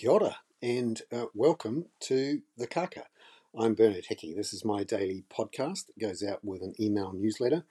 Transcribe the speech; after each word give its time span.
Kia 0.00 0.12
ora, 0.12 0.36
and 0.62 1.02
uh, 1.12 1.26
welcome 1.34 1.84
to 2.00 2.40
the 2.56 2.66
Kaka. 2.66 3.04
I'm 3.54 3.74
Bernard 3.74 4.06
Hickey. 4.08 4.32
This 4.32 4.54
is 4.54 4.64
my 4.64 4.82
daily 4.82 5.24
podcast 5.30 5.88
that 5.88 5.98
goes 5.98 6.22
out 6.22 6.42
with 6.42 6.62
an 6.62 6.72
email 6.80 7.12
newsletter 7.12 7.64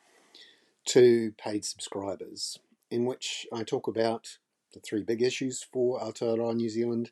to 0.90 1.34
paid 1.40 1.66
subscribers, 1.66 2.60
in 2.92 3.06
which 3.06 3.48
I 3.52 3.64
talk 3.64 3.88
about 3.88 4.38
the 4.76 4.80
three 4.80 5.02
big 5.02 5.24
issues 5.24 5.64
for 5.64 6.00
Aotearoa 6.00 6.56
New 6.56 6.70
Zealand, 6.70 7.10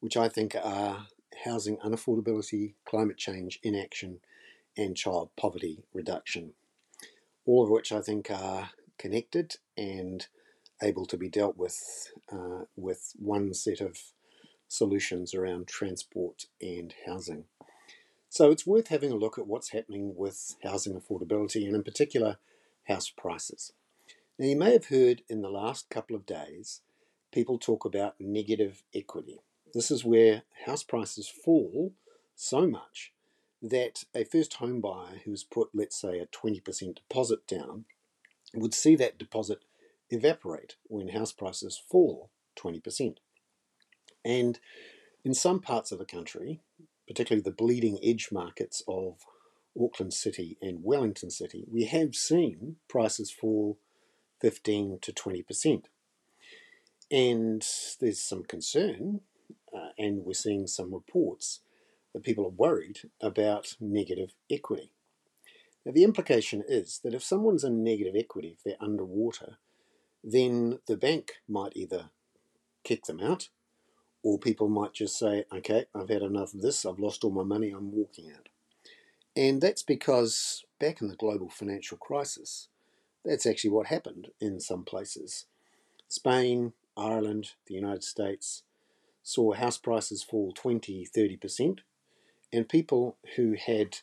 which 0.00 0.16
I 0.16 0.28
think 0.28 0.56
are 0.60 1.06
housing 1.44 1.76
unaffordability, 1.76 2.74
climate 2.84 3.18
change 3.18 3.60
inaction, 3.62 4.18
and 4.76 4.96
child 4.96 5.30
poverty 5.36 5.84
reduction. 5.94 6.54
All 7.46 7.62
of 7.62 7.70
which 7.70 7.92
I 7.92 8.00
think 8.00 8.28
are 8.28 8.70
connected 8.98 9.58
and 9.78 10.26
able 10.82 11.06
to 11.06 11.16
be 11.16 11.28
dealt 11.28 11.56
with 11.56 12.10
uh, 12.32 12.64
with 12.74 13.12
one 13.20 13.54
set 13.54 13.80
of 13.80 14.00
solutions 14.72 15.34
around 15.34 15.68
transport 15.68 16.46
and 16.60 16.94
housing. 17.04 17.44
So 18.30 18.50
it's 18.50 18.66
worth 18.66 18.88
having 18.88 19.12
a 19.12 19.16
look 19.16 19.38
at 19.38 19.46
what's 19.46 19.72
happening 19.72 20.14
with 20.16 20.56
housing 20.62 20.98
affordability 20.98 21.66
and, 21.66 21.76
in 21.76 21.82
particular, 21.82 22.38
house 22.88 23.10
prices. 23.10 23.72
Now, 24.38 24.46
you 24.46 24.56
may 24.56 24.72
have 24.72 24.86
heard 24.86 25.22
in 25.28 25.42
the 25.42 25.50
last 25.50 25.90
couple 25.90 26.16
of 26.16 26.24
days 26.24 26.80
people 27.32 27.58
talk 27.58 27.84
about 27.84 28.14
negative 28.18 28.82
equity. 28.94 29.40
This 29.74 29.90
is 29.90 30.06
where 30.06 30.42
house 30.64 30.82
prices 30.82 31.28
fall 31.28 31.92
so 32.34 32.66
much 32.66 33.12
that 33.60 34.04
a 34.14 34.24
first 34.24 34.54
home 34.54 34.80
buyer 34.80 35.20
who's 35.26 35.44
put, 35.44 35.68
let's 35.74 36.00
say, 36.00 36.18
a 36.18 36.26
20% 36.26 36.94
deposit 36.94 37.46
down 37.46 37.84
would 38.54 38.72
see 38.72 38.96
that 38.96 39.18
deposit 39.18 39.64
evaporate 40.08 40.76
when 40.88 41.08
house 41.08 41.32
prices 41.32 41.80
fall 41.90 42.30
20%. 42.56 43.18
And 44.24 44.58
in 45.24 45.34
some 45.34 45.60
parts 45.60 45.92
of 45.92 45.98
the 45.98 46.04
country, 46.04 46.60
particularly 47.06 47.42
the 47.42 47.50
bleeding 47.50 47.98
edge 48.02 48.28
markets 48.32 48.82
of 48.86 49.18
Auckland 49.80 50.12
City 50.12 50.58
and 50.60 50.84
Wellington 50.84 51.30
City, 51.30 51.64
we 51.70 51.84
have 51.84 52.14
seen 52.14 52.76
prices 52.88 53.30
fall 53.30 53.78
15 54.40 54.98
to 55.02 55.12
20%. 55.12 55.84
And 57.10 57.66
there's 58.00 58.20
some 58.20 58.44
concern, 58.44 59.20
uh, 59.74 59.90
and 59.98 60.24
we're 60.24 60.32
seeing 60.34 60.66
some 60.66 60.92
reports 60.92 61.60
that 62.12 62.24
people 62.24 62.44
are 62.44 62.50
worried 62.50 63.00
about 63.20 63.76
negative 63.80 64.34
equity. 64.50 64.90
Now, 65.84 65.92
the 65.92 66.04
implication 66.04 66.62
is 66.66 67.00
that 67.02 67.14
if 67.14 67.22
someone's 67.22 67.64
in 67.64 67.82
negative 67.82 68.14
equity, 68.16 68.56
if 68.56 68.62
they're 68.62 68.76
underwater, 68.80 69.58
then 70.22 70.78
the 70.86 70.96
bank 70.96 71.32
might 71.48 71.72
either 71.74 72.10
kick 72.84 73.04
them 73.04 73.20
out 73.20 73.48
or 74.22 74.38
people 74.38 74.68
might 74.68 74.92
just 74.92 75.18
say, 75.18 75.44
okay, 75.52 75.86
I've 75.94 76.08
had 76.08 76.22
enough 76.22 76.54
of 76.54 76.62
this, 76.62 76.86
I've 76.86 76.98
lost 76.98 77.24
all 77.24 77.30
my 77.30 77.42
money, 77.42 77.70
I'm 77.70 77.92
walking 77.92 78.30
out. 78.30 78.48
And 79.34 79.60
that's 79.60 79.82
because 79.82 80.64
back 80.78 81.00
in 81.00 81.08
the 81.08 81.16
global 81.16 81.48
financial 81.48 81.96
crisis, 81.96 82.68
that's 83.24 83.46
actually 83.46 83.70
what 83.70 83.86
happened 83.86 84.28
in 84.40 84.60
some 84.60 84.84
places. 84.84 85.46
Spain, 86.08 86.72
Ireland, 86.96 87.52
the 87.66 87.74
United 87.74 88.04
States 88.04 88.62
saw 89.22 89.52
house 89.52 89.78
prices 89.78 90.22
fall 90.22 90.52
20, 90.52 91.06
30%, 91.16 91.78
and 92.52 92.68
people 92.68 93.16
who 93.36 93.54
had 93.54 93.98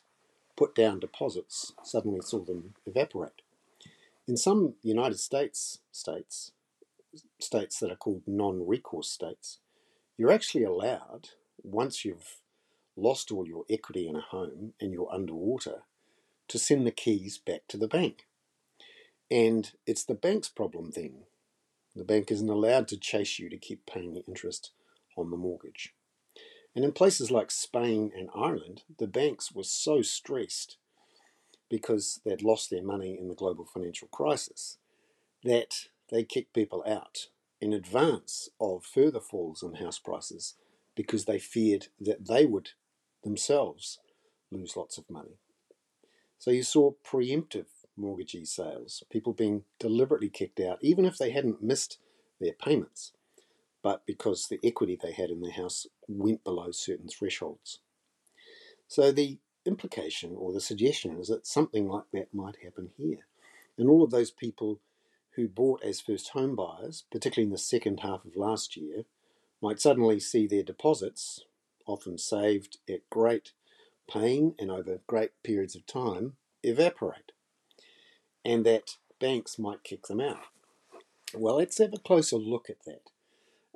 put 0.56 0.74
down 0.74 1.00
deposits 1.00 1.72
suddenly 1.84 2.20
saw 2.22 2.44
them 2.44 2.74
evaporate. 2.84 3.42
In 4.26 4.36
some 4.36 4.74
United 4.82 5.18
States 5.18 5.78
states, 5.92 6.52
states 7.38 7.78
that 7.80 7.90
are 7.90 7.96
called 7.96 8.22
non 8.26 8.66
recourse 8.66 9.08
states, 9.08 9.58
you're 10.20 10.30
actually 10.30 10.64
allowed, 10.64 11.30
once 11.62 12.04
you've 12.04 12.36
lost 12.94 13.32
all 13.32 13.48
your 13.48 13.64
equity 13.70 14.06
in 14.06 14.16
a 14.16 14.20
home 14.20 14.74
and 14.78 14.92
you're 14.92 15.10
underwater, 15.10 15.84
to 16.46 16.58
send 16.58 16.86
the 16.86 16.90
keys 16.90 17.38
back 17.38 17.62
to 17.68 17.78
the 17.78 17.88
bank. 17.88 18.26
And 19.30 19.72
it's 19.86 20.04
the 20.04 20.14
bank's 20.14 20.50
problem 20.50 20.90
then. 20.94 21.22
The 21.96 22.04
bank 22.04 22.30
isn't 22.30 22.50
allowed 22.50 22.86
to 22.88 22.98
chase 22.98 23.38
you 23.38 23.48
to 23.48 23.56
keep 23.56 23.86
paying 23.86 24.12
the 24.12 24.22
interest 24.28 24.72
on 25.16 25.30
the 25.30 25.38
mortgage. 25.38 25.94
And 26.76 26.84
in 26.84 26.92
places 26.92 27.30
like 27.30 27.50
Spain 27.50 28.12
and 28.14 28.28
Ireland, 28.36 28.82
the 28.98 29.06
banks 29.06 29.52
were 29.52 29.64
so 29.64 30.02
stressed 30.02 30.76
because 31.70 32.20
they'd 32.26 32.42
lost 32.42 32.68
their 32.68 32.84
money 32.84 33.16
in 33.18 33.28
the 33.28 33.34
global 33.34 33.64
financial 33.64 34.08
crisis 34.08 34.76
that 35.44 35.86
they 36.10 36.24
kicked 36.24 36.52
people 36.52 36.84
out 36.86 37.28
in 37.60 37.72
advance 37.72 38.48
of 38.60 38.84
further 38.84 39.20
falls 39.20 39.62
in 39.62 39.74
house 39.74 39.98
prices 39.98 40.54
because 40.94 41.24
they 41.24 41.38
feared 41.38 41.88
that 42.00 42.26
they 42.26 42.46
would 42.46 42.70
themselves 43.22 43.98
lose 44.50 44.76
lots 44.76 44.98
of 44.98 45.08
money. 45.10 45.38
So 46.38 46.50
you 46.50 46.62
saw 46.62 46.92
preemptive 47.04 47.66
mortgagee 47.96 48.46
sales, 48.46 49.04
people 49.10 49.32
being 49.32 49.64
deliberately 49.78 50.30
kicked 50.30 50.58
out, 50.58 50.78
even 50.80 51.04
if 51.04 51.18
they 51.18 51.30
hadn't 51.30 51.62
missed 51.62 51.98
their 52.40 52.54
payments, 52.54 53.12
but 53.82 54.06
because 54.06 54.48
the 54.48 54.60
equity 54.64 54.98
they 55.00 55.12
had 55.12 55.30
in 55.30 55.40
their 55.42 55.52
house 55.52 55.86
went 56.08 56.42
below 56.44 56.70
certain 56.70 57.08
thresholds. 57.08 57.80
So 58.88 59.12
the 59.12 59.38
implication 59.66 60.34
or 60.36 60.52
the 60.52 60.60
suggestion 60.60 61.18
is 61.18 61.28
that 61.28 61.46
something 61.46 61.88
like 61.88 62.04
that 62.12 62.32
might 62.32 62.56
happen 62.64 62.90
here. 62.96 63.26
And 63.78 63.88
all 63.88 64.02
of 64.02 64.10
those 64.10 64.30
people 64.30 64.80
who 65.36 65.48
bought 65.48 65.82
as 65.82 66.00
first 66.00 66.30
home 66.30 66.56
buyers, 66.56 67.04
particularly 67.10 67.46
in 67.46 67.52
the 67.52 67.58
second 67.58 68.00
half 68.00 68.24
of 68.24 68.36
last 68.36 68.76
year, 68.76 69.04
might 69.62 69.80
suddenly 69.80 70.18
see 70.18 70.46
their 70.46 70.62
deposits, 70.62 71.44
often 71.86 72.18
saved 72.18 72.78
at 72.88 73.08
great 73.10 73.52
pain 74.08 74.54
and 74.58 74.70
over 74.70 75.00
great 75.06 75.30
periods 75.42 75.76
of 75.76 75.86
time, 75.86 76.34
evaporate, 76.62 77.32
and 78.44 78.64
that 78.66 78.96
banks 79.20 79.58
might 79.58 79.84
kick 79.84 80.06
them 80.06 80.20
out. 80.20 80.40
Well, 81.34 81.56
let's 81.56 81.78
have 81.78 81.92
a 81.94 81.98
closer 81.98 82.36
look 82.36 82.68
at 82.68 82.84
that. 82.86 83.02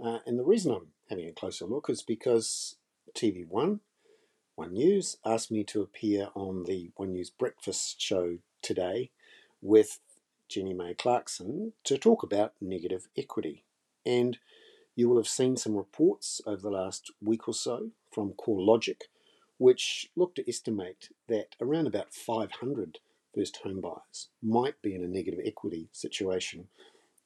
Uh, 0.02 0.18
and 0.26 0.38
the 0.38 0.44
reason 0.44 0.72
I'm 0.72 0.88
having 1.08 1.28
a 1.28 1.32
closer 1.32 1.66
look 1.66 1.88
is 1.88 2.02
because 2.02 2.76
TV1, 3.14 3.78
One 4.56 4.72
News, 4.72 5.18
asked 5.24 5.52
me 5.52 5.62
to 5.64 5.82
appear 5.82 6.30
on 6.34 6.64
the 6.64 6.90
One 6.96 7.12
News 7.12 7.30
breakfast 7.30 8.00
show 8.00 8.38
today 8.60 9.10
with 9.62 10.00
Jenny 10.48 10.74
May 10.74 10.94
Clarkson 10.94 11.72
to 11.84 11.98
talk 11.98 12.22
about 12.22 12.52
negative 12.60 13.08
equity. 13.16 13.64
And 14.04 14.38
you 14.96 15.08
will 15.08 15.16
have 15.16 15.28
seen 15.28 15.56
some 15.56 15.76
reports 15.76 16.40
over 16.46 16.62
the 16.62 16.70
last 16.70 17.10
week 17.20 17.48
or 17.48 17.54
so 17.54 17.90
from 18.12 18.32
CoreLogic, 18.32 19.02
which 19.58 20.10
look 20.14 20.34
to 20.36 20.48
estimate 20.48 21.08
that 21.28 21.56
around 21.60 21.86
about 21.86 22.14
500 22.14 22.98
first 23.34 23.56
home 23.64 23.80
buyers 23.80 24.28
might 24.42 24.80
be 24.82 24.94
in 24.94 25.02
a 25.02 25.08
negative 25.08 25.40
equity 25.44 25.88
situation 25.92 26.68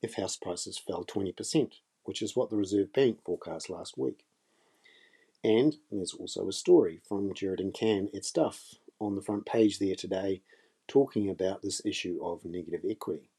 if 0.00 0.14
house 0.14 0.36
prices 0.36 0.78
fell 0.78 1.04
20%, 1.04 1.72
which 2.04 2.22
is 2.22 2.34
what 2.34 2.50
the 2.50 2.56
Reserve 2.56 2.92
Bank 2.92 3.18
forecast 3.24 3.68
last 3.68 3.98
week. 3.98 4.24
And 5.44 5.76
there's 5.90 6.14
also 6.14 6.48
a 6.48 6.52
story 6.52 7.00
from 7.06 7.34
Jared 7.34 7.60
and 7.60 7.74
Cam 7.74 8.08
at 8.14 8.24
Stuff 8.24 8.74
on 9.00 9.14
the 9.14 9.22
front 9.22 9.46
page 9.46 9.78
there 9.78 9.94
today 9.94 10.42
talking 10.88 11.30
about 11.30 11.62
this 11.62 11.80
issue 11.84 12.18
of 12.22 12.44
negative 12.44 12.84
equity. 12.88 13.30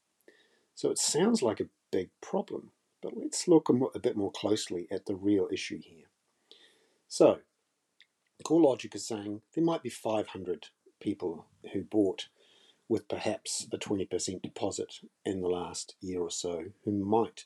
So 0.74 0.90
it 0.90 0.98
sounds 0.98 1.42
like 1.42 1.60
a 1.60 1.68
big 1.90 2.10
problem, 2.22 2.70
but 3.02 3.16
let's 3.16 3.46
look 3.46 3.68
a 3.68 3.98
bit 3.98 4.16
more 4.16 4.32
closely 4.32 4.86
at 4.90 5.06
the 5.06 5.14
real 5.14 5.48
issue 5.52 5.80
here. 5.82 6.06
So, 7.08 7.40
CoreLogic 8.44 8.94
is 8.94 9.06
saying 9.06 9.42
there 9.54 9.64
might 9.64 9.82
be 9.82 9.90
500 9.90 10.68
people 11.00 11.46
who 11.72 11.82
bought 11.82 12.28
with 12.88 13.08
perhaps 13.08 13.66
a 13.72 13.76
20% 13.76 14.42
deposit 14.42 14.94
in 15.24 15.40
the 15.40 15.48
last 15.48 15.96
year 16.00 16.20
or 16.20 16.30
so 16.30 16.64
who 16.84 16.92
might 16.92 17.44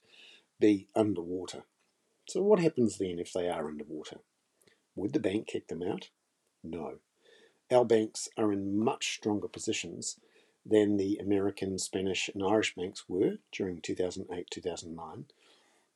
be 0.61 0.89
underwater. 0.95 1.65
So, 2.29 2.43
what 2.43 2.61
happens 2.61 2.99
then 2.99 3.19
if 3.19 3.33
they 3.33 3.49
are 3.49 3.67
underwater? 3.67 4.19
Would 4.95 5.13
the 5.13 5.21
bank 5.21 5.49
kick 5.49 5.69
them 5.69 5.83
out? 5.83 6.11
No 6.63 6.99
our 7.71 7.85
banks 7.85 8.29
are 8.37 8.53
in 8.53 8.79
much 8.79 9.15
stronger 9.15 9.49
positions 9.49 10.19
than 10.67 10.97
the 10.97 11.17
American, 11.19 11.79
Spanish, 11.79 12.31
and 12.33 12.43
Irish 12.43 12.75
banks 12.75 13.05
were 13.09 13.39
during 13.53 13.81
2008 13.81 14.47
2009. 14.51 15.27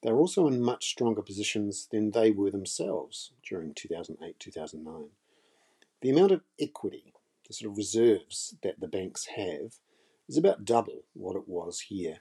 They're 0.02 0.16
also 0.16 0.46
in 0.46 0.60
much 0.60 0.88
stronger 0.88 1.22
positions 1.22 1.88
than 1.90 2.12
they 2.12 2.30
were 2.30 2.50
themselves 2.50 3.32
during 3.48 3.74
2008 3.74 4.38
2009. 4.38 5.08
The 6.00 6.10
amount 6.10 6.32
of 6.32 6.42
equity, 6.60 7.12
the 7.46 7.54
sort 7.54 7.72
of 7.72 7.76
reserves 7.76 8.54
that 8.62 8.78
the 8.78 8.86
banks 8.86 9.26
have, 9.36 9.74
is 10.28 10.36
about 10.36 10.64
double 10.64 11.04
what 11.14 11.36
it 11.36 11.48
was 11.48 11.80
here 11.80 12.18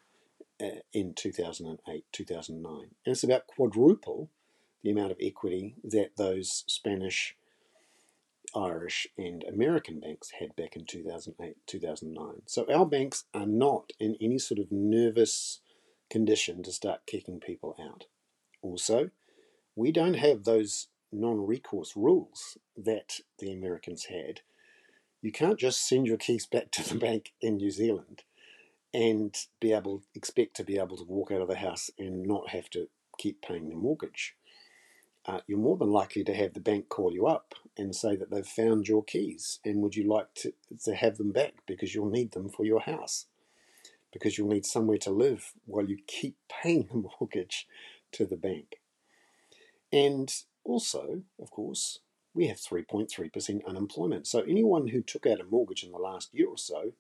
uh, 0.62 0.82
in 0.94 1.14
2008 1.14 2.06
2009. 2.12 2.74
And 2.82 2.90
it's 3.06 3.24
about 3.24 3.48
quadruple 3.48 4.30
the 4.84 4.90
amount 4.90 5.12
of 5.12 5.18
equity 5.22 5.76
that 5.84 6.18
those 6.18 6.64
Spanish, 6.68 7.36
Irish, 8.58 9.08
and 9.18 9.44
American 9.44 10.00
banks 10.00 10.32
had 10.40 10.56
back 10.56 10.76
in 10.76 10.86
2008 10.86 11.56
2009. 11.68 12.42
So 12.46 12.66
our 12.74 12.86
banks 12.86 13.26
are 13.34 13.46
not 13.46 13.92
in 14.00 14.18
any 14.20 14.40
sort 14.40 14.60
of 14.60 14.72
nervous 14.72 15.62
condition 16.10 16.64
to 16.64 16.72
start 16.72 17.06
kicking 17.06 17.40
people 17.40 17.76
out. 17.80 18.06
Also, 18.62 19.12
we 19.76 19.92
don't 19.92 20.16
have 20.16 20.44
those 20.44 20.88
non 21.12 21.46
recourse 21.46 21.96
rules 21.96 22.58
that 22.76 23.20
the 23.40 23.52
Americans 23.52 24.06
had. 24.06 24.42
You 25.22 25.32
can't 25.32 25.60
just 25.60 25.88
send 25.88 26.08
your 26.08 26.18
keys 26.18 26.46
back 26.46 26.72
to 26.72 26.88
the 26.88 27.00
bank 27.00 27.34
in 27.42 27.58
New 27.58 27.72
Zealand 27.72 28.24
and 28.94 29.36
be 29.60 29.74
able 29.74 30.04
expect 30.16 30.56
to 30.56 30.64
be 30.64 30.78
able 30.78 30.98
to 30.98 31.04
walk 31.04 31.32
out 31.32 31.42
of 31.42 31.48
the 31.48 31.58
house 31.58 31.90
and 31.98 32.24
not 32.24 32.50
have 32.50 32.70
to 32.72 32.88
keep 33.18 33.42
paying 33.42 33.70
the 33.70 33.76
mortgage. 33.76 34.36
Uh, 35.28 35.42
you're 35.46 35.60
more 35.60 35.76
than 35.76 35.92
likely 35.92 36.24
to 36.24 36.34
have 36.34 36.54
the 36.54 36.60
bank 36.60 36.88
call 36.88 37.12
you 37.12 37.28
up 37.28 37.54
and 37.78 37.94
say 37.94 38.16
that 38.16 38.32
they've 38.32 38.48
found 38.48 38.88
your 38.88 39.04
keys 39.04 39.60
and 39.66 39.82
would 39.82 39.96
you 39.96 40.08
like 40.08 40.34
to, 40.34 40.54
to 40.82 40.96
have 40.96 41.18
them 41.18 41.34
back 41.34 41.54
because 41.68 41.94
you'll 41.94 42.10
need 42.10 42.32
them 42.32 42.48
for 42.48 42.66
your 42.66 42.80
house 42.80 43.26
because 44.14 44.38
you'll 44.38 44.48
need 44.48 44.66
somewhere 44.66 44.98
to 44.98 45.12
live 45.12 45.54
while 45.66 45.86
you 45.86 45.98
keep 46.08 46.38
paying 46.50 46.88
the 46.90 47.10
mortgage 47.20 47.68
to 48.14 48.26
the 48.26 48.38
bank. 48.38 48.80
And 49.92 50.34
also, 50.64 51.24
of 51.42 51.52
course, 51.52 52.00
we 52.34 52.48
have 52.48 52.58
3.3% 52.58 53.66
unemployment. 53.66 54.28
So 54.28 54.42
anyone 54.42 54.90
who 54.90 55.02
took 55.02 55.26
out 55.26 55.42
a 55.42 55.44
mortgage 55.44 55.84
in 55.84 55.92
the 55.92 55.98
last 55.98 56.34
year 56.34 56.48
or 56.48 56.58
so 56.58 56.94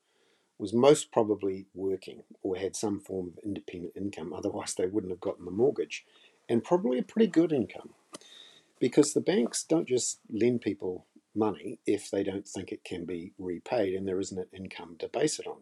was 0.58 0.74
most 0.74 1.12
probably 1.12 1.68
working 1.76 2.24
or 2.42 2.58
had 2.58 2.76
some 2.76 3.00
form 3.00 3.28
of 3.28 3.44
independent 3.44 3.94
income. 3.96 4.34
Otherwise, 4.34 4.74
they 4.74 4.88
wouldn't 4.88 5.12
have 5.12 5.20
gotten 5.20 5.46
the 5.46 5.52
mortgage. 5.52 6.06
And 6.50 6.64
probably 6.64 6.98
a 6.98 7.04
pretty 7.04 7.28
good 7.28 7.52
income 7.52 7.92
because 8.80 9.14
the 9.14 9.22
banks 9.22 9.64
don't 9.64 9.88
just 9.88 10.20
lend 10.30 10.62
people 10.62 11.08
money 11.36 11.80
if 11.86 12.10
they 12.10 12.24
don't 12.24 12.48
think 12.48 12.72
it 12.72 12.84
can 12.84 13.06
be 13.06 13.34
repaid 13.38 13.94
and 13.94 14.08
there 14.08 14.20
isn't 14.20 14.40
an 14.40 14.48
income 14.54 14.96
to 15.00 15.08
base 15.08 15.40
it 15.40 15.48
on. 15.48 15.62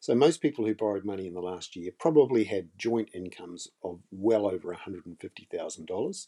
So 0.00 0.14
most 0.14 0.42
people 0.42 0.66
who 0.66 0.74
borrowed 0.74 1.04
money 1.04 1.26
in 1.26 1.34
the 1.34 1.40
last 1.40 1.76
year 1.76 1.90
probably 1.98 2.44
had 2.44 2.68
joint 2.76 3.08
incomes 3.14 3.68
of 3.82 4.00
well 4.10 4.46
over 4.46 4.74
$150,000 4.74 6.26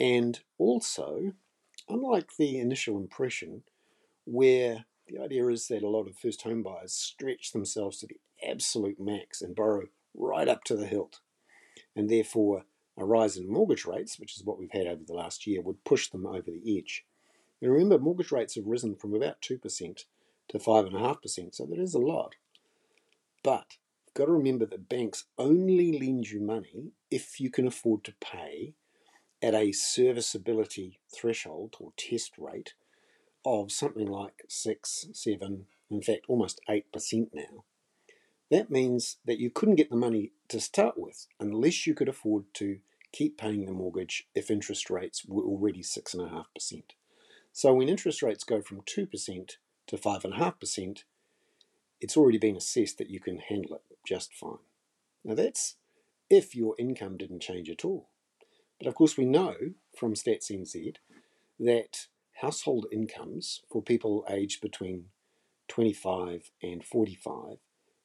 and 0.00 0.40
also, 0.58 1.32
unlike 1.88 2.36
the 2.36 2.58
initial 2.58 2.96
impression, 2.96 3.62
where 4.24 4.86
the 5.06 5.18
idea 5.18 5.46
is 5.48 5.68
that 5.68 5.82
a 5.82 5.88
lot 5.88 6.08
of 6.08 6.16
first 6.16 6.42
home 6.42 6.62
buyers 6.62 6.92
stretch 6.92 7.52
themselves 7.52 7.98
to 7.98 8.06
the 8.06 8.18
absolute 8.48 8.98
max 8.98 9.40
and 9.42 9.54
borrow 9.54 9.86
right 10.14 10.48
up 10.48 10.64
to 10.64 10.76
the 10.76 10.86
hilt, 10.86 11.20
and 11.94 12.08
therefore 12.08 12.64
a 12.96 13.04
rise 13.04 13.36
in 13.36 13.50
mortgage 13.50 13.84
rates, 13.84 14.18
which 14.18 14.36
is 14.36 14.44
what 14.44 14.58
we've 14.58 14.72
had 14.72 14.86
over 14.86 15.02
the 15.04 15.14
last 15.14 15.46
year, 15.46 15.60
would 15.60 15.84
push 15.84 16.08
them 16.08 16.26
over 16.26 16.50
the 16.50 16.78
edge. 16.78 17.04
And 17.60 17.72
remember, 17.72 17.98
mortgage 17.98 18.32
rates 18.32 18.54
have 18.54 18.66
risen 18.66 18.94
from 18.94 19.14
about 19.14 19.40
2% 19.40 20.04
to 20.48 20.58
5.5%, 20.58 21.54
so 21.54 21.66
that 21.66 21.78
is 21.78 21.94
a 21.94 21.98
lot. 21.98 22.34
But 23.42 23.76
you've 24.06 24.14
got 24.14 24.26
to 24.26 24.32
remember 24.32 24.66
that 24.66 24.88
banks 24.88 25.24
only 25.38 25.98
lend 25.98 26.30
you 26.30 26.40
money 26.40 26.92
if 27.10 27.40
you 27.40 27.50
can 27.50 27.66
afford 27.66 28.04
to 28.04 28.14
pay 28.20 28.74
at 29.42 29.54
a 29.54 29.72
serviceability 29.72 31.00
threshold 31.14 31.76
or 31.80 31.92
test 31.96 32.32
rate 32.38 32.74
of 33.44 33.70
something 33.70 34.06
like 34.06 34.42
6, 34.48 35.08
7, 35.12 35.66
in 35.90 36.02
fact, 36.02 36.22
almost 36.28 36.60
8% 36.68 37.28
now. 37.34 37.64
That 38.54 38.70
means 38.70 39.16
that 39.24 39.40
you 39.40 39.50
couldn't 39.50 39.74
get 39.74 39.90
the 39.90 39.96
money 39.96 40.30
to 40.46 40.60
start 40.60 40.96
with 40.96 41.26
unless 41.40 41.88
you 41.88 41.92
could 41.92 42.08
afford 42.08 42.44
to 42.54 42.78
keep 43.10 43.36
paying 43.36 43.66
the 43.66 43.72
mortgage 43.72 44.28
if 44.32 44.48
interest 44.48 44.88
rates 44.90 45.24
were 45.26 45.42
already 45.42 45.82
6.5%. 45.82 46.82
So 47.52 47.74
when 47.74 47.88
interest 47.88 48.22
rates 48.22 48.44
go 48.44 48.62
from 48.62 48.82
2% 48.82 49.50
to 49.88 49.96
5.5%, 49.96 51.02
it's 52.00 52.16
already 52.16 52.38
been 52.38 52.54
assessed 52.54 52.96
that 52.98 53.10
you 53.10 53.18
can 53.18 53.38
handle 53.38 53.74
it 53.74 53.82
just 54.06 54.32
fine. 54.32 54.62
Now 55.24 55.34
that's 55.34 55.74
if 56.30 56.54
your 56.54 56.76
income 56.78 57.16
didn't 57.16 57.42
change 57.42 57.68
at 57.68 57.84
all. 57.84 58.08
But 58.78 58.86
of 58.86 58.94
course, 58.94 59.16
we 59.16 59.24
know 59.24 59.56
from 59.98 60.14
Stats 60.14 60.52
NZ 60.52 60.94
that 61.58 62.06
household 62.34 62.86
incomes 62.92 63.62
for 63.68 63.82
people 63.82 64.24
aged 64.30 64.60
between 64.60 65.06
25 65.66 66.52
and 66.62 66.84
45 66.84 67.56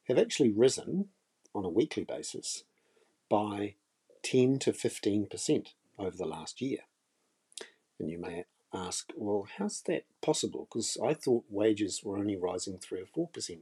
have 0.09 0.17
actually 0.17 0.51
risen 0.51 1.09
on 1.55 1.63
a 1.63 1.69
weekly 1.69 2.03
basis 2.03 2.63
by 3.29 3.75
10 4.23 4.59
to 4.59 4.73
15% 4.73 5.67
over 5.97 6.17
the 6.17 6.25
last 6.25 6.61
year. 6.61 6.79
And 7.99 8.09
you 8.09 8.17
may 8.17 8.45
ask, 8.73 9.11
well, 9.15 9.47
how's 9.57 9.81
that 9.83 10.05
possible? 10.21 10.67
Because 10.69 10.97
I 11.03 11.13
thought 11.13 11.45
wages 11.49 12.01
were 12.03 12.17
only 12.17 12.35
rising 12.35 12.77
3 12.77 13.05
or 13.15 13.27
4% 13.27 13.59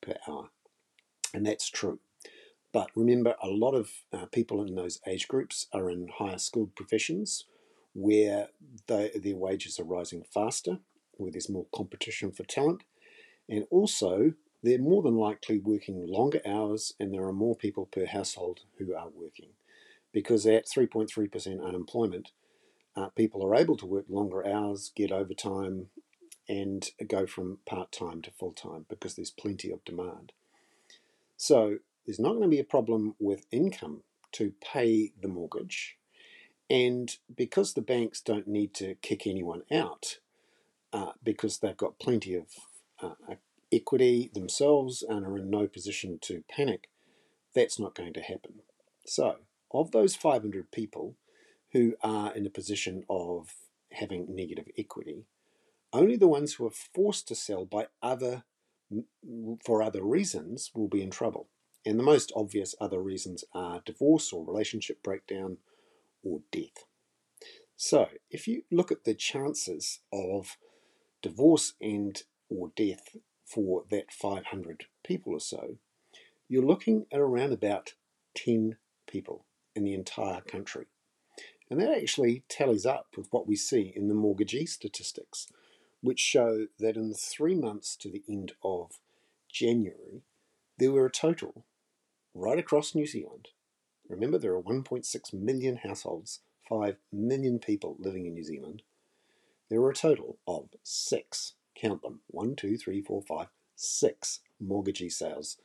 per 0.00 0.14
hour. 0.28 0.48
And 1.34 1.44
that's 1.44 1.68
true. 1.68 1.98
But 2.72 2.90
remember, 2.94 3.34
a 3.42 3.48
lot 3.48 3.74
of 3.74 3.90
uh, 4.12 4.26
people 4.26 4.62
in 4.62 4.74
those 4.74 5.00
age 5.06 5.28
groups 5.28 5.66
are 5.72 5.90
in 5.90 6.08
higher 6.08 6.38
skilled 6.38 6.74
professions 6.74 7.44
where 7.94 8.48
they, 8.86 9.10
their 9.14 9.36
wages 9.36 9.78
are 9.78 9.84
rising 9.84 10.22
faster, 10.22 10.78
where 11.12 11.30
there's 11.30 11.50
more 11.50 11.66
competition 11.74 12.32
for 12.32 12.44
talent, 12.44 12.82
and 13.48 13.66
also 13.70 14.32
they're 14.62 14.78
more 14.78 15.02
than 15.02 15.16
likely 15.16 15.58
working 15.58 16.06
longer 16.06 16.40
hours 16.46 16.94
and 17.00 17.12
there 17.12 17.24
are 17.24 17.32
more 17.32 17.56
people 17.56 17.86
per 17.86 18.06
household 18.06 18.60
who 18.78 18.94
are 18.94 19.08
working. 19.08 19.50
Because 20.12 20.46
at 20.46 20.66
3.3% 20.66 21.64
unemployment, 21.64 22.30
uh, 22.94 23.08
people 23.08 23.44
are 23.44 23.54
able 23.54 23.76
to 23.78 23.86
work 23.86 24.04
longer 24.08 24.46
hours, 24.46 24.92
get 24.94 25.10
overtime, 25.10 25.88
and 26.48 26.90
go 27.06 27.26
from 27.26 27.58
part 27.66 27.90
time 27.92 28.20
to 28.22 28.30
full 28.30 28.52
time 28.52 28.84
because 28.88 29.14
there's 29.14 29.30
plenty 29.30 29.70
of 29.70 29.84
demand. 29.84 30.32
So 31.36 31.78
there's 32.06 32.20
not 32.20 32.30
going 32.30 32.42
to 32.42 32.48
be 32.48 32.58
a 32.58 32.64
problem 32.64 33.14
with 33.18 33.46
income 33.50 34.02
to 34.32 34.52
pay 34.60 35.12
the 35.20 35.28
mortgage. 35.28 35.96
And 36.68 37.16
because 37.34 37.74
the 37.74 37.82
banks 37.82 38.20
don't 38.20 38.48
need 38.48 38.74
to 38.74 38.94
kick 38.96 39.26
anyone 39.26 39.62
out, 39.72 40.18
uh, 40.92 41.12
because 41.22 41.58
they've 41.58 41.76
got 41.76 41.98
plenty 41.98 42.34
of 42.34 42.46
uh, 43.02 43.34
equity 43.72 44.30
themselves 44.32 45.02
and 45.02 45.26
are 45.26 45.38
in 45.38 45.50
no 45.50 45.66
position 45.66 46.18
to 46.22 46.44
panic, 46.50 46.88
that's 47.54 47.78
not 47.78 47.94
going 47.94 48.12
to 48.14 48.20
happen. 48.20 48.60
So, 49.06 49.36
of 49.72 49.90
those 49.90 50.14
500 50.14 50.70
people 50.70 51.16
who 51.72 51.94
are 52.02 52.34
in 52.34 52.46
a 52.46 52.50
position 52.50 53.04
of 53.08 53.54
having 53.92 54.34
negative 54.34 54.68
equity, 54.78 55.24
only 55.92 56.16
the 56.16 56.28
ones 56.28 56.54
who 56.54 56.66
are 56.66 56.70
forced 56.70 57.28
to 57.28 57.34
sell 57.34 57.64
by 57.64 57.88
other 58.02 58.44
for 59.64 59.82
other 59.82 60.02
reasons 60.02 60.70
will 60.74 60.88
be 60.88 61.02
in 61.02 61.10
trouble. 61.10 61.48
And 61.84 61.98
the 61.98 62.04
most 62.04 62.30
obvious 62.36 62.74
other 62.78 63.00
reasons 63.00 63.44
are 63.54 63.82
divorce 63.84 64.32
or 64.32 64.44
relationship 64.44 65.02
breakdown 65.02 65.56
or 66.22 66.40
death. 66.50 66.84
So, 67.76 68.08
if 68.30 68.46
you 68.46 68.62
look 68.70 68.92
at 68.92 69.04
the 69.04 69.14
chances 69.14 70.00
of 70.12 70.56
divorce 71.22 71.72
and 71.80 72.22
or 72.48 72.70
death 72.76 73.16
for 73.52 73.84
that 73.90 74.12
500 74.12 74.86
people 75.04 75.32
or 75.34 75.40
so, 75.40 75.76
you're 76.48 76.64
looking 76.64 77.06
at 77.12 77.20
around 77.20 77.52
about 77.52 77.94
10 78.34 78.76
people 79.06 79.44
in 79.74 79.84
the 79.84 79.94
entire 79.94 80.40
country. 80.40 80.86
And 81.70 81.80
that 81.80 81.96
actually 81.96 82.44
tallies 82.48 82.84
up 82.84 83.06
with 83.16 83.28
what 83.30 83.46
we 83.46 83.56
see 83.56 83.92
in 83.94 84.08
the 84.08 84.14
mortgagee 84.14 84.66
statistics, 84.66 85.48
which 86.02 86.20
show 86.20 86.66
that 86.78 86.96
in 86.96 87.08
the 87.08 87.14
three 87.14 87.54
months 87.54 87.96
to 87.96 88.10
the 88.10 88.22
end 88.28 88.52
of 88.62 89.00
January, 89.50 90.22
there 90.78 90.92
were 90.92 91.06
a 91.06 91.10
total 91.10 91.64
right 92.34 92.58
across 92.58 92.94
New 92.94 93.06
Zealand. 93.06 93.48
Remember, 94.08 94.38
there 94.38 94.54
are 94.54 94.62
1.6 94.62 95.32
million 95.32 95.76
households, 95.76 96.40
5 96.68 96.96
million 97.12 97.58
people 97.58 97.96
living 97.98 98.26
in 98.26 98.34
New 98.34 98.44
Zealand. 98.44 98.82
There 99.70 99.80
were 99.80 99.90
a 99.90 99.94
total 99.94 100.38
of 100.46 100.68
six, 100.82 101.54
count 101.74 102.02
them, 102.02 102.20
one, 102.28 102.54
two, 102.56 102.76
three, 102.76 103.00
four, 103.00 103.22
five, 103.22 103.48
six 103.76 104.40
mortgagee 104.60 105.08
sales 105.08 105.56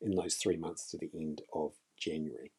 in 0.00 0.14
those 0.14 0.34
three 0.34 0.56
months 0.56 0.90
to 0.90 0.98
the 0.98 1.10
end 1.14 1.42
of 1.54 1.72
January. 1.96 2.52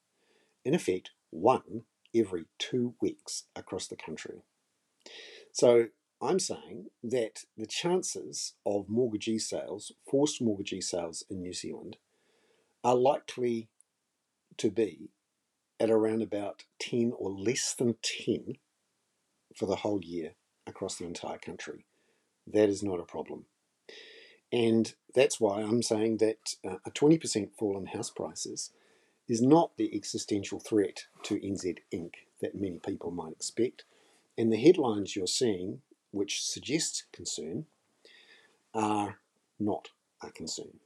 In 0.63 0.73
effect, 0.73 1.11
one 1.29 1.83
every 2.15 2.45
two 2.57 2.95
weeks 3.01 3.43
across 3.55 3.87
the 3.87 3.95
country. 3.95 4.43
So 5.51 5.87
I'm 6.21 6.39
saying 6.39 6.87
that 7.03 7.43
the 7.57 7.65
chances 7.65 8.53
of 8.65 8.87
mortgagee 8.87 9.39
sales, 9.39 9.91
forced 10.09 10.41
mortgagee 10.41 10.81
sales 10.81 11.23
in 11.29 11.41
New 11.41 11.53
Zealand, 11.53 11.97
are 12.83 12.95
likely 12.95 13.69
to 14.57 14.69
be 14.69 15.09
at 15.79 15.89
around 15.89 16.21
about 16.21 16.63
10 16.79 17.13
or 17.17 17.31
less 17.31 17.73
than 17.73 17.95
10 18.25 18.55
for 19.55 19.65
the 19.65 19.77
whole 19.77 20.01
year 20.01 20.35
across 20.65 20.95
the 20.95 21.05
entire 21.05 21.37
country. 21.37 21.85
That 22.47 22.69
is 22.69 22.83
not 22.83 22.99
a 22.99 23.03
problem. 23.03 23.45
And 24.51 24.93
that's 25.15 25.39
why 25.39 25.61
I'm 25.61 25.81
saying 25.81 26.17
that 26.17 26.55
uh, 26.65 26.77
a 26.85 26.91
20% 26.91 27.49
fall 27.57 27.77
in 27.77 27.87
house 27.87 28.11
prices 28.11 28.71
is 29.27 29.41
not 29.41 29.77
the 29.77 29.95
existential 29.95 30.59
threat 30.59 31.05
to 31.23 31.39
NZ 31.39 31.79
Inc. 31.93 32.13
that 32.41 32.55
many 32.55 32.79
people 32.85 33.09
might 33.09 33.31
expect. 33.31 33.83
And 34.37 34.51
the 34.51 34.57
headlines 34.57 35.15
you're 35.15 35.27
seeing, 35.27 35.81
which 36.11 36.43
suggest 36.43 37.05
concern, 37.11 37.65
are 38.73 39.19
not 39.59 39.89
a 40.21 40.31
concern, 40.31 40.79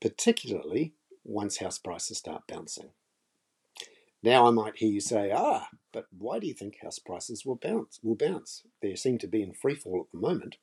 particularly 0.00 0.94
once 1.24 1.58
house 1.58 1.78
prices 1.78 2.18
start 2.18 2.42
bouncing. 2.46 2.90
Now 4.22 4.46
I 4.46 4.50
might 4.50 4.76
hear 4.76 4.90
you 4.90 5.00
say, 5.00 5.32
ah, 5.34 5.68
But 5.92 6.06
why 6.16 6.38
do 6.38 6.46
you 6.46 6.54
think 6.54 6.78
house 6.82 6.98
prices 6.98 7.46
will 7.46 7.56
bounce? 7.56 8.00
Will 8.02 8.16
bounce? 8.16 8.64
They 8.82 8.94
seem 8.94 9.18
to 9.18 9.26
be 9.26 9.42
in 9.42 9.54
free 9.54 9.74
fall 9.74 10.06
at 10.06 10.12
the 10.12 10.18
moment, 10.18 10.56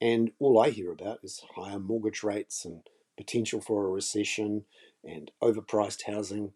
and 0.00 0.30
all 0.38 0.60
I 0.60 0.70
hear 0.70 0.92
about 0.92 1.20
is 1.24 1.42
higher 1.56 1.78
mortgage 1.78 2.22
rates 2.22 2.64
and 2.64 2.82
potential 3.16 3.60
for 3.60 3.86
a 3.86 3.90
recession 3.90 4.66
and 5.02 5.30
overpriced 5.42 6.02
housing. 6.02 6.52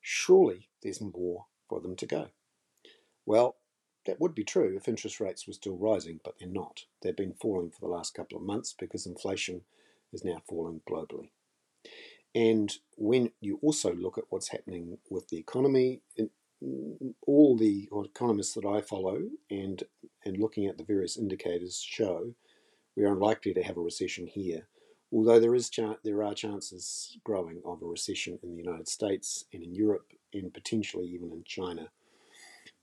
Surely 0.00 0.68
there's 0.82 1.00
more 1.00 1.46
for 1.68 1.80
them 1.80 1.96
to 1.96 2.06
go. 2.06 2.28
Well, 3.24 3.56
that 4.06 4.20
would 4.20 4.34
be 4.34 4.44
true 4.44 4.74
if 4.76 4.88
interest 4.88 5.20
rates 5.20 5.46
were 5.46 5.52
still 5.52 5.76
rising, 5.76 6.20
but 6.24 6.38
they're 6.38 6.48
not. 6.48 6.84
They've 7.02 7.16
been 7.16 7.34
falling 7.40 7.70
for 7.70 7.80
the 7.80 7.92
last 7.92 8.14
couple 8.14 8.38
of 8.38 8.44
months 8.44 8.74
because 8.78 9.06
inflation 9.06 9.62
is 10.12 10.24
now 10.24 10.42
falling 10.48 10.80
globally. 10.88 11.30
And 12.34 12.72
when 12.96 13.32
you 13.40 13.58
also 13.62 13.92
look 13.92 14.18
at 14.18 14.24
what's 14.28 14.48
happening 14.48 14.98
with 15.08 15.28
the 15.28 15.38
economy, 15.38 16.02
all 17.26 17.56
the 17.56 17.88
economists 17.92 18.54
that 18.54 18.66
I 18.66 18.80
follow 18.80 19.22
and 19.50 19.82
and 20.24 20.36
looking 20.36 20.66
at 20.66 20.76
the 20.76 20.84
various 20.84 21.16
indicators 21.16 21.80
show 21.80 22.34
we 22.96 23.04
are 23.04 23.12
unlikely 23.12 23.54
to 23.54 23.62
have 23.62 23.76
a 23.76 23.80
recession 23.80 24.26
here, 24.26 24.68
although 25.12 25.40
there 25.40 25.54
is 25.54 25.70
there 26.04 26.22
are 26.22 26.34
chances 26.34 27.18
growing 27.24 27.62
of 27.64 27.82
a 27.82 27.86
recession 27.86 28.38
in 28.42 28.50
the 28.50 28.62
United 28.62 28.88
States 28.88 29.44
and 29.52 29.62
in 29.62 29.74
Europe 29.74 30.12
and 30.34 30.52
potentially 30.52 31.06
even 31.06 31.32
in 31.32 31.42
China. 31.44 31.88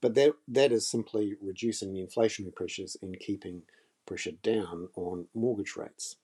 But 0.00 0.14
that 0.14 0.32
that 0.48 0.72
is 0.72 0.86
simply 0.86 1.36
reducing 1.40 1.92
the 1.92 2.04
inflationary 2.04 2.54
pressures 2.54 2.96
and 3.00 3.18
keeping 3.20 3.62
pressure 4.06 4.32
down 4.42 4.88
on 4.96 5.26
mortgage 5.34 5.76
rates. 5.76 6.16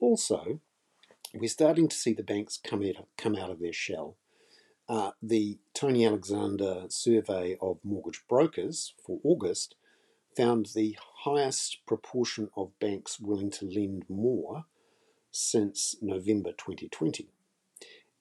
Also, 0.00 0.60
we're 1.34 1.48
starting 1.48 1.88
to 1.88 1.96
see 1.96 2.12
the 2.12 2.22
banks 2.22 2.58
come 2.62 2.82
out, 2.82 3.06
come 3.16 3.36
out 3.36 3.50
of 3.50 3.60
their 3.60 3.72
shell. 3.72 4.16
Uh, 4.88 5.12
the 5.22 5.58
Tony 5.74 6.04
Alexander 6.04 6.84
survey 6.88 7.56
of 7.60 7.78
mortgage 7.84 8.22
brokers 8.28 8.94
for 9.04 9.20
August 9.24 9.74
found 10.36 10.70
the 10.74 10.96
highest 11.24 11.78
proportion 11.86 12.50
of 12.56 12.78
banks 12.80 13.20
willing 13.20 13.50
to 13.50 13.64
lend 13.64 14.04
more 14.08 14.64
since 15.30 15.96
November 16.02 16.50
2020, 16.50 17.28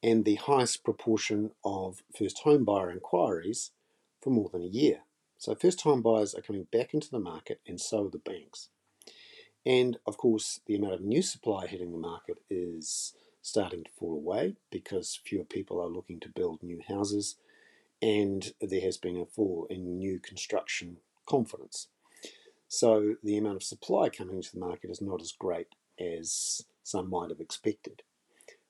and 0.02 0.24
the 0.24 0.36
highest 0.36 0.84
proportion 0.84 1.52
of 1.66 2.04
first 2.18 2.40
home 2.40 2.64
buyer 2.64 2.90
inquiries 2.90 3.72
for 4.22 4.30
more 4.30 4.50
than 4.50 4.62
a 4.62 4.68
year. 4.68 5.02
So, 5.38 5.56
first 5.56 5.80
time 5.80 6.02
buyers 6.02 6.36
are 6.36 6.42
coming 6.42 6.68
back 6.72 6.94
into 6.94 7.10
the 7.10 7.20
market, 7.20 7.60
and 7.68 7.82
so 7.82 8.06
are 8.06 8.10
the 8.10 8.20
banks. 8.20 8.70
And 9.66 9.98
of 10.08 10.18
course, 10.18 10.60
the 10.66 10.76
amount 10.76 10.96
of 10.96 11.02
new 11.02 11.22
supply 11.22 11.68
hitting 11.68 11.92
the 11.92 11.98
market 11.98 12.40
is 12.50 13.14
starting 13.42 13.84
to 13.84 13.92
fall 13.92 14.14
away 14.14 14.56
because 14.72 15.20
fewer 15.24 15.44
people 15.44 15.80
are 15.82 15.88
looking 15.88 16.20
to 16.22 16.30
build 16.30 16.64
new 16.64 16.82
houses, 16.88 17.36
and 18.02 18.54
there 18.60 18.82
has 18.82 18.98
been 18.98 19.18
a 19.18 19.26
fall 19.26 19.68
in 19.70 19.98
new 19.98 20.20
construction 20.20 20.98
confidence. 21.28 21.88
So 22.68 23.16
the 23.24 23.38
amount 23.38 23.58
of 23.58 23.64
supply 23.64 24.10
coming 24.10 24.38
into 24.38 24.54
the 24.54 24.60
market 24.60 24.90
is 24.90 25.02
not 25.02 25.22
as 25.22 25.32
great 25.32 25.68
as 26.00 26.66
some 26.84 27.10
might 27.10 27.30
have 27.30 27.40
expected. 27.40 28.02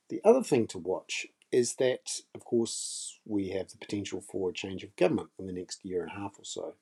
The 0.10 0.22
other 0.24 0.44
thing 0.44 0.68
to 0.68 0.78
watch 0.78 1.28
is 1.52 1.76
that, 1.76 2.22
of 2.34 2.44
course, 2.44 3.20
we 3.26 3.50
have 3.50 3.70
the 3.70 3.78
potential 3.78 4.22
for 4.22 4.50
a 4.50 4.54
change 4.54 4.84
of 4.84 4.96
government 4.96 5.30
in 5.38 5.48
the 5.48 5.54
next 5.54 5.86
year 5.86 6.02
and 6.02 6.12
a 6.12 6.16
half 6.16 6.40
or 6.40 6.44
so. 6.46 6.74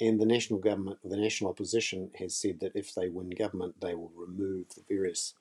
And 0.00 0.18
the 0.18 0.26
national 0.26 0.60
government, 0.60 0.98
the 1.04 1.16
national 1.16 1.50
opposition, 1.50 2.10
has 2.18 2.34
said 2.34 2.60
that 2.60 2.72
if 2.74 2.94
they 2.94 3.08
win 3.08 3.30
government, 3.30 3.80
they 3.80 3.94
will 3.94 4.12
remove 4.16 4.70
the 4.70 4.82
various 4.88 5.34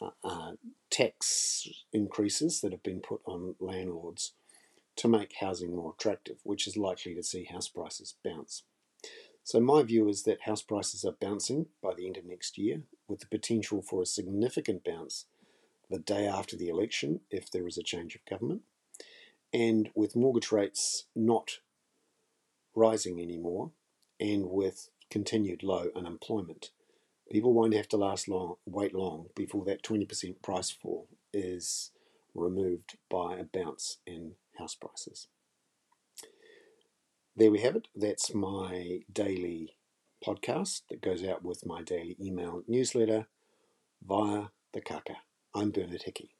uh, 0.00 0.10
uh, 0.22 0.52
tax 0.90 1.68
increases 1.92 2.60
that 2.60 2.72
have 2.72 2.82
been 2.82 3.00
put 3.00 3.20
on 3.26 3.54
landlords 3.60 4.32
to 4.96 5.08
make 5.08 5.34
housing 5.40 5.74
more 5.74 5.94
attractive, 5.98 6.38
which 6.44 6.66
is 6.66 6.76
likely 6.76 7.14
to 7.14 7.22
see 7.22 7.44
house 7.44 7.68
prices 7.68 8.14
bounce. 8.24 8.62
So, 9.42 9.60
my 9.60 9.82
view 9.82 10.08
is 10.08 10.22
that 10.22 10.42
house 10.42 10.62
prices 10.62 11.04
are 11.04 11.12
bouncing 11.20 11.66
by 11.82 11.92
the 11.94 12.06
end 12.06 12.16
of 12.16 12.24
next 12.24 12.56
year, 12.56 12.82
with 13.06 13.20
the 13.20 13.26
potential 13.26 13.82
for 13.82 14.00
a 14.00 14.06
significant 14.06 14.84
bounce 14.84 15.26
the 15.90 15.98
day 15.98 16.26
after 16.26 16.56
the 16.56 16.68
election 16.68 17.20
if 17.30 17.50
there 17.50 17.66
is 17.66 17.76
a 17.76 17.82
change 17.82 18.14
of 18.14 18.24
government, 18.24 18.62
and 19.52 19.90
with 19.94 20.16
mortgage 20.16 20.50
rates 20.50 21.04
not 21.14 21.58
rising 22.74 23.20
anymore 23.20 23.70
and 24.20 24.46
with 24.50 24.88
continued 25.10 25.62
low 25.62 25.88
unemployment, 25.94 26.70
people 27.30 27.52
won't 27.52 27.74
have 27.74 27.88
to 27.88 27.96
last 27.96 28.28
long, 28.28 28.56
wait 28.66 28.94
long 28.94 29.26
before 29.34 29.64
that 29.64 29.82
20% 29.82 30.42
price 30.42 30.70
fall 30.70 31.08
is 31.32 31.90
removed 32.34 32.96
by 33.10 33.36
a 33.36 33.44
bounce 33.44 33.98
in 34.06 34.32
house 34.58 34.74
prices. 34.74 35.28
There 37.36 37.50
we 37.50 37.60
have 37.60 37.76
it. 37.76 37.88
That's 37.94 38.32
my 38.34 39.00
daily 39.12 39.76
podcast 40.24 40.82
that 40.88 41.02
goes 41.02 41.24
out 41.24 41.44
with 41.44 41.66
my 41.66 41.82
daily 41.82 42.16
email 42.20 42.62
newsletter 42.66 43.26
via 44.06 44.46
the 44.72 44.80
Kaka. 44.80 45.16
I'm 45.54 45.70
Bernard 45.70 46.02
Hickey. 46.02 46.30